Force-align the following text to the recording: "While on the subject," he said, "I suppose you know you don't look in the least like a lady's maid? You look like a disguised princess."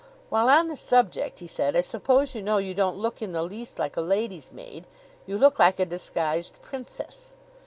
"While 0.29 0.49
on 0.49 0.67
the 0.67 0.75
subject," 0.75 1.41
he 1.41 1.45
said, 1.45 1.75
"I 1.75 1.81
suppose 1.81 2.33
you 2.33 2.41
know 2.41 2.57
you 2.57 2.73
don't 2.73 2.97
look 2.97 3.21
in 3.21 3.33
the 3.33 3.43
least 3.43 3.77
like 3.77 3.95
a 3.95 4.01
lady's 4.01 4.51
maid? 4.51 4.87
You 5.27 5.37
look 5.37 5.59
like 5.59 5.79
a 5.79 5.85
disguised 5.85 6.59
princess." 6.63 7.33